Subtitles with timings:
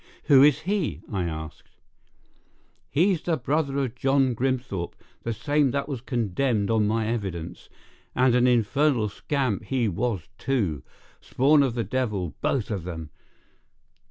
[0.23, 1.69] "Who is he?" I asked.
[2.89, 7.69] "He's the brother of John Grimthorpe, the same that was condemned on my evidence;
[8.15, 10.81] and an infernal scamp he was, too!
[11.19, 13.11] Spawn of the devil, both of them!